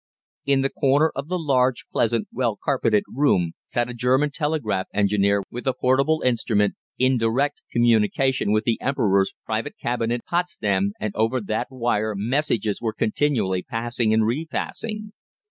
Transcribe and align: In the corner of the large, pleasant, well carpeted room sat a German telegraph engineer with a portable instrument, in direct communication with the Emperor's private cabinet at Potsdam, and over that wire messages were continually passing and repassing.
In 0.47 0.61
the 0.61 0.71
corner 0.71 1.11
of 1.15 1.27
the 1.27 1.37
large, 1.37 1.85
pleasant, 1.91 2.27
well 2.33 2.57
carpeted 2.57 3.03
room 3.07 3.51
sat 3.65 3.87
a 3.87 3.93
German 3.93 4.31
telegraph 4.31 4.87
engineer 4.95 5.43
with 5.51 5.67
a 5.67 5.75
portable 5.79 6.23
instrument, 6.25 6.73
in 6.97 7.17
direct 7.19 7.61
communication 7.71 8.51
with 8.51 8.63
the 8.63 8.81
Emperor's 8.81 9.35
private 9.45 9.77
cabinet 9.79 10.21
at 10.21 10.25
Potsdam, 10.25 10.93
and 10.99 11.15
over 11.15 11.39
that 11.39 11.67
wire 11.69 12.15
messages 12.17 12.81
were 12.81 12.93
continually 12.93 13.61
passing 13.61 14.11
and 14.11 14.25
repassing. 14.25 15.13